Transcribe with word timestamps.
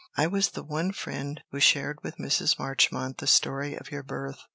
I 0.17 0.25
was 0.25 0.49
the 0.49 0.63
one 0.63 0.93
friend 0.93 1.43
who 1.51 1.59
shared 1.59 1.99
with 2.01 2.17
Mrs. 2.17 2.57
Marchmont 2.57 3.19
the 3.19 3.27
story 3.27 3.75
of 3.75 3.91
your 3.91 4.01
birth. 4.01 4.41